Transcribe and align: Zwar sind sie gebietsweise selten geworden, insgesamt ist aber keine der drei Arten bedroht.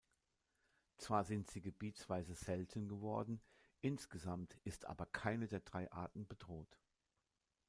Zwar 0.97 1.25
sind 1.25 1.47
sie 1.47 1.61
gebietsweise 1.61 2.33
selten 2.33 2.87
geworden, 2.87 3.39
insgesamt 3.81 4.57
ist 4.63 4.85
aber 4.87 5.05
keine 5.05 5.47
der 5.47 5.59
drei 5.59 5.91
Arten 5.91 6.25
bedroht. 6.27 6.79